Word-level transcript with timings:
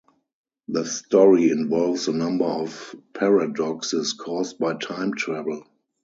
The 0.67 0.83
story 0.83 1.51
involves 1.51 2.07
a 2.07 2.11
number 2.13 2.45
of 2.45 2.95
paradoxes 3.13 4.13
caused 4.13 4.57
by 4.57 4.73
time 4.73 5.13
travel. 5.13 5.67